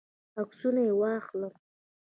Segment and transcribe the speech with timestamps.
[0.41, 1.53] عکسونه یې واخلم.